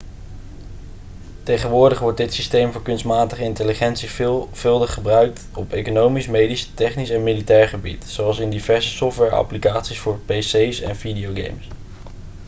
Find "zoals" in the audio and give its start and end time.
8.07-8.39